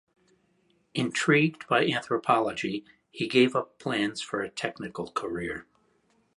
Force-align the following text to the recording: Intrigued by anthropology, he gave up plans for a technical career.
Intrigued 0.95 1.67
by 1.67 1.85
anthropology, 1.85 2.83
he 3.11 3.27
gave 3.27 3.55
up 3.55 3.77
plans 3.77 4.19
for 4.19 4.41
a 4.41 4.49
technical 4.49 5.11
career. 5.11 5.67